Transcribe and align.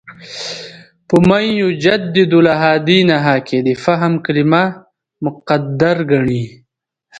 په 1.07 1.15
«مَن 1.27 1.43
یُجَدِّدُ 1.61 2.33
لَهَا 2.47 2.73
دِینَهَا» 2.89 3.35
کې 3.47 3.57
د 3.67 3.69
«فهم» 3.83 4.13
کلمه 4.25 4.63
مقدر 5.25 5.97
ګڼي. 6.11 6.43